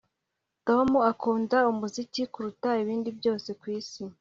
Tom 0.67 0.89
akunda 1.11 1.57
umuziki 1.71 2.21
kuruta 2.33 2.69
ibindi 2.83 3.09
byose 3.19 3.49
kwisi 3.61 4.01